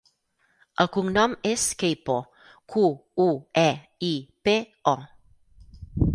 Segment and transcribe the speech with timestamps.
[0.83, 2.15] El cognom és Queipo:
[2.77, 2.87] cu,
[3.27, 3.29] u,
[3.67, 3.69] e,
[4.09, 4.11] i,
[4.49, 4.57] pe,
[4.95, 4.97] o.